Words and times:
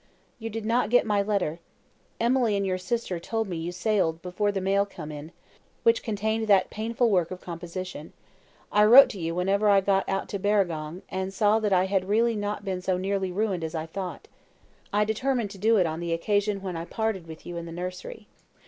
"You 0.39 0.49
did 0.49 0.65
not 0.65 0.89
get 0.89 1.05
my 1.05 1.21
letter. 1.21 1.59
Emily 2.19 2.57
and 2.57 2.65
your 2.65 2.79
sister 2.79 3.19
told 3.19 3.47
me 3.47 3.55
you 3.55 3.71
sailed 3.71 4.19
before 4.23 4.51
the 4.51 4.59
mail 4.59 4.83
come 4.83 5.11
in, 5.11 5.31
which 5.83 6.01
contained 6.01 6.47
that 6.47 6.71
painful 6.71 7.11
work 7.11 7.29
of 7.29 7.39
composition. 7.39 8.11
I 8.71 8.83
wrote 8.85 9.09
to 9.09 9.19
you 9.19 9.35
whenever 9.35 9.69
I 9.69 9.79
got 9.79 10.09
out 10.09 10.27
to 10.29 10.39
Barragong, 10.39 11.03
and 11.09 11.31
saw 11.31 11.59
that 11.59 11.71
I 11.71 11.85
really 12.03 12.31
had 12.33 12.39
not 12.41 12.65
been 12.65 12.81
so 12.81 12.97
nearly 12.97 13.31
ruined 13.31 13.63
as 13.63 13.75
I 13.75 13.85
thought. 13.85 14.27
I 14.91 15.05
determined 15.05 15.51
to 15.51 15.59
do 15.59 15.77
it 15.77 15.85
on 15.85 15.99
the 15.99 16.13
occasion 16.13 16.63
when 16.63 16.75
I 16.75 16.85
parted 16.85 17.27
with 17.27 17.45
you 17.45 17.55
in 17.57 17.67
the 17.67 17.71
nursery." 17.71 18.25